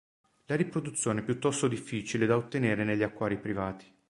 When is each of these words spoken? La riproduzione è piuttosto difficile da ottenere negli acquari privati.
La 0.47 0.55
riproduzione 0.55 1.19
è 1.21 1.23
piuttosto 1.23 1.67
difficile 1.67 2.25
da 2.25 2.35
ottenere 2.35 2.83
negli 2.83 3.03
acquari 3.03 3.37
privati. 3.37 3.85